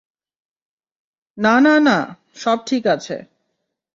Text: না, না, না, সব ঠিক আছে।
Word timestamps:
না, 1.37 1.55
না, 1.59 1.73
না, 1.79 1.97
সব 2.35 2.57
ঠিক 2.65 2.83
আছে। 2.87 3.15